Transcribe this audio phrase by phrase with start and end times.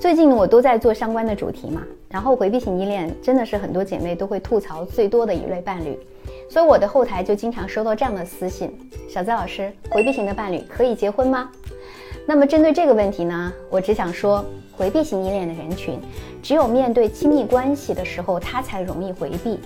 [0.00, 5.94] 最近，我都在做相关的主题嘛，然后回避型依恋真的是很多姐妹都会吐槽最多的一类伴侣，
[6.48, 8.74] 所以我的后台就经常收到这样的私信：
[9.10, 11.50] 小泽老师，回避型的伴侣可以结婚吗？
[12.24, 14.42] 那么针对这个问题呢，我只想说，
[14.72, 16.00] 回避型依恋的人群，
[16.42, 19.58] 只有面对亲密关系的时候，他才容易回避。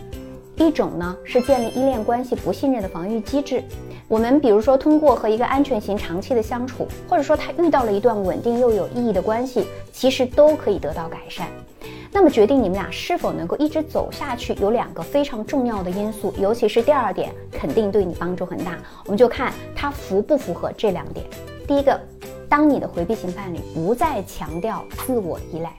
[0.57, 3.63] 一种呢是建立依恋关系不信任的防御机制。
[4.07, 11.49] 我们比如说通过和一个安全型长期的相处，或者说他遇到了一段稳定又有意义的关系，其实都可以得到改善。
[12.13, 18.79] 那么决定你们俩是否能够一直走下去，有两个非常重要的因素，尤其是第二点，肯定对你帮助很大。
[19.07, 21.27] 我们就看他符不符合这两点。
[21.67, 21.99] 第一个，
[22.49, 25.73] 当你的回避型伴侣不再强调自我依赖。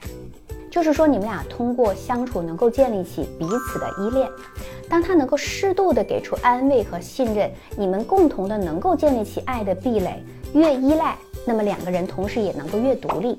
[0.76, 4.28] 就是说，你们俩通过相处能够建立起彼此的依恋。
[4.90, 10.22] 当他能够适度的给出安慰和信任，你们共同的能够建立起爱的壁垒。
[10.52, 11.16] 越依赖，
[11.46, 13.38] 那么两个人同时也能够越独立。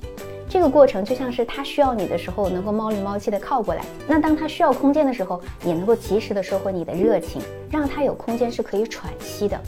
[0.50, 9.62] 这个过程就像是他需要你的时候，能够猫里猫气的靠过来；那当他需要空间的时候，也能够及时的收回你的热情，让他有空间是可以喘息的。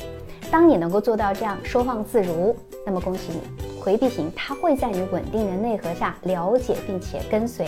[0.50, 3.69] 当你能够做到这样收放自如，那么恭喜你。
[3.90, 7.66] 回避型，他会在你稳定的内核下了解并且跟随，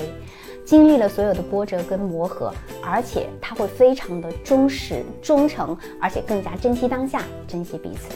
[0.64, 8.14] 经历了所有的波折跟磨合，而且他会非常的忠实、忠诚，而且更加珍惜当下，珍惜彼此。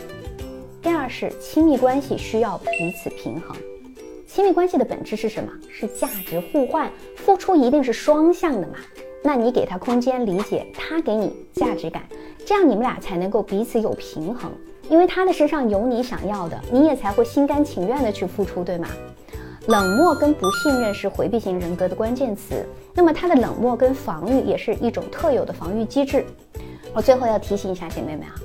[0.83, 3.57] 第二是亲密关系需要彼此平衡，
[4.27, 5.51] 亲密关系的本质是什么？
[5.67, 8.75] 是价值互换，付出一定是双向的嘛？
[9.23, 12.03] 那你给他空间理解，他给你价值感，
[12.45, 14.51] 这样你们俩才能够彼此有平衡。
[14.89, 18.87] 因为他的身上有你想要的，你也才会心甘情愿的去付出，对吗？
[19.67, 26.23] 冷漠跟不信任是回避型人格的关键词，那么他的冷漠跟防御也是一种特有的防御机制。
[26.93, 28.35] 我最后要提醒一下姐妹们啊，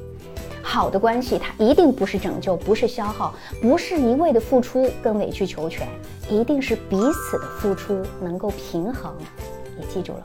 [0.63, 5.87] 好的关系它一定不是拯救，不是消耗，不是一味的付出跟委曲求全，
[6.31, 9.13] 一定是彼此的付出能够平衡。
[9.79, 10.25] 你记住了吗？